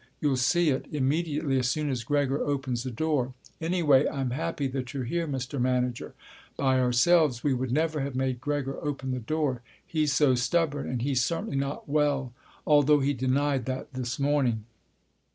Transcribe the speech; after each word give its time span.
You'll 0.19 0.35
see 0.35 0.69
it 0.71 0.87
immediately, 0.91 1.59
as 1.59 1.69
soon 1.69 1.91
as 1.91 2.03
Gregor 2.03 2.39
opens 2.41 2.81
the 2.81 2.89
door. 2.89 3.35
Anyway, 3.61 4.07
I'm 4.07 4.31
happy 4.31 4.65
that 4.69 4.95
you're 4.95 5.03
here, 5.03 5.27
Mr. 5.27 5.61
Manager. 5.61 6.15
By 6.57 6.79
ourselves, 6.79 7.43
we 7.43 7.53
would 7.53 7.71
never 7.71 8.01
have 8.01 8.15
made 8.15 8.41
Gregor 8.41 8.83
open 8.83 9.11
the 9.11 9.19
door. 9.19 9.61
He's 9.85 10.11
so 10.11 10.33
stubborn, 10.33 10.89
and 10.89 11.03
he's 11.03 11.23
certainly 11.23 11.55
not 11.55 11.87
well, 11.87 12.33
although 12.65 13.01
he 13.01 13.13
denied 13.13 13.65
that 13.65 13.93
this 13.93 14.17
morning." 14.17 14.65